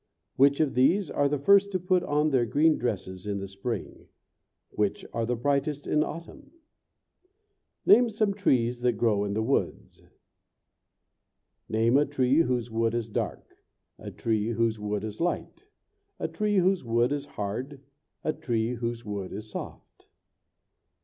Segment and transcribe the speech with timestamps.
[0.35, 4.07] Which of these are the first to put on their green dresses in the spring?
[4.71, 6.49] Which are the brightest in autumn?
[7.85, 9.99] Name some trees that grow in the woods.
[9.99, 10.15] [Illustration:
[10.57, 13.57] A SHADY STREET.] Name a tree whose wood is dark.
[13.99, 15.65] A tree whose wood is light.
[16.17, 17.81] A tree whose wood is hard.
[18.23, 20.07] A tree whose wood is soft.